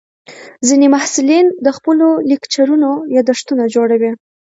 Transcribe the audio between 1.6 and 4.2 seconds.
د خپلو لیکچرونو یادښتونه جوړوي.